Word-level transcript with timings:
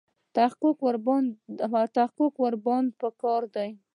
تحقیق 0.35 0.77
ورباندې 2.43 2.97
په 2.99 3.07
کار 3.21 3.43
دی. 3.55 3.69